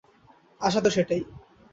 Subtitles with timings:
[0.61, 1.21] আশা তো সেটাই।